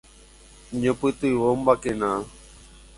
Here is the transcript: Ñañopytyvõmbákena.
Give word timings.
Ñañopytyvõmbákena. 0.79 2.11